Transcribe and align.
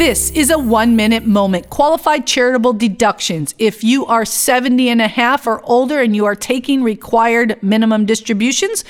This 0.00 0.30
is 0.30 0.48
a 0.48 0.58
one 0.58 0.96
minute 0.96 1.26
moment. 1.26 1.68
Qualified 1.68 2.26
charitable 2.26 2.72
deductions. 2.72 3.54
If 3.58 3.84
you 3.84 4.06
are 4.06 4.24
70 4.24 4.88
and 4.88 5.02
a 5.02 5.08
half 5.08 5.46
or 5.46 5.62
older 5.64 6.00
and 6.00 6.16
you 6.16 6.24
are 6.24 6.34
taking 6.34 6.82
required 6.82 7.62
minimum 7.62 8.06
distributions, 8.06 8.82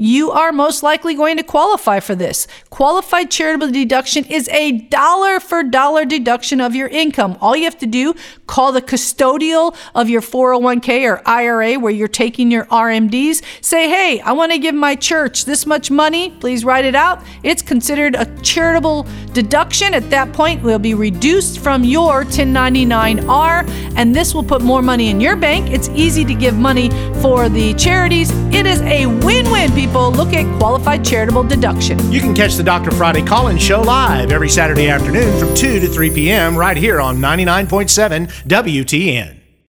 you 0.00 0.30
are 0.30 0.52
most 0.52 0.84
likely 0.84 1.14
going 1.14 1.38
to 1.38 1.42
qualify 1.42 1.98
for 1.98 2.14
this. 2.14 2.46
Qualified 2.70 3.32
charitable 3.32 3.72
deduction 3.72 4.24
is 4.26 4.48
a 4.50 4.70
dollar 4.70 5.40
for 5.40 5.64
dollar 5.64 6.04
deduction 6.04 6.60
of 6.60 6.76
your 6.76 6.86
income. 6.86 7.36
All 7.40 7.56
you 7.56 7.64
have 7.64 7.78
to 7.78 7.86
do, 7.86 8.14
call 8.46 8.70
the 8.70 8.80
custodial 8.80 9.76
of 9.96 10.08
your 10.08 10.20
401k 10.20 11.02
or 11.10 11.20
IRA 11.26 11.80
where 11.80 11.90
you're 11.90 12.06
taking 12.06 12.52
your 12.52 12.66
RMDs. 12.66 13.42
Say, 13.60 13.88
hey, 13.88 14.20
I 14.20 14.30
want 14.32 14.52
to 14.52 14.58
give 14.58 14.74
my 14.74 14.94
church 14.94 15.46
this 15.46 15.66
much 15.66 15.90
money. 15.90 16.30
Please 16.38 16.64
write 16.64 16.84
it 16.84 16.94
out. 16.94 17.20
It's 17.42 17.60
considered 17.60 18.14
a 18.14 18.26
charitable 18.42 19.04
deduction. 19.32 19.94
At 19.94 20.10
that 20.10 20.32
point, 20.32 20.57
will 20.62 20.78
be 20.78 20.94
reduced 20.94 21.60
from 21.60 21.84
your 21.84 22.24
1099R, 22.24 23.68
and 23.96 24.14
this 24.14 24.34
will 24.34 24.42
put 24.42 24.62
more 24.62 24.82
money 24.82 25.08
in 25.08 25.20
your 25.20 25.36
bank. 25.36 25.70
It's 25.70 25.88
easy 25.90 26.24
to 26.24 26.34
give 26.34 26.56
money 26.56 26.90
for 27.20 27.48
the 27.48 27.74
charities. 27.74 28.30
It 28.52 28.66
is 28.66 28.80
a 28.82 29.06
win 29.06 29.50
win, 29.50 29.72
people 29.72 30.12
look 30.12 30.32
at 30.32 30.46
qualified 30.58 31.04
charitable 31.04 31.44
deduction. 31.44 31.98
You 32.12 32.20
can 32.20 32.34
catch 32.34 32.54
the 32.54 32.62
Dr. 32.62 32.90
Friday 32.90 33.22
call 33.22 33.48
in 33.48 33.58
show 33.58 33.80
live 33.80 34.32
every 34.32 34.48
Saturday 34.48 34.88
afternoon 34.88 35.38
from 35.38 35.54
2 35.54 35.80
to 35.80 35.88
3 35.88 36.10
p.m. 36.10 36.56
right 36.56 36.76
here 36.76 37.00
on 37.00 37.16
99.7 37.18 38.28
WTN. 38.46 39.47